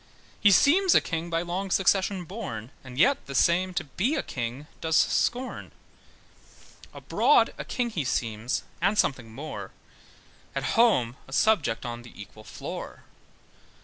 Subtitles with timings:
[0.39, 4.23] He seems a king by long succession born, And yet the same to be a
[4.23, 5.71] king does scorn.
[6.91, 9.69] Abroad a king he seems, and something more,
[10.55, 13.03] At home a subject on the equal floor.